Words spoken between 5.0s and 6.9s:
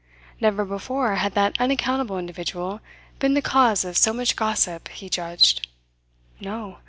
judged. No!